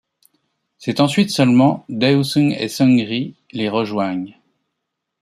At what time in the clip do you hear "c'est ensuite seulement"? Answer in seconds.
0.79-1.85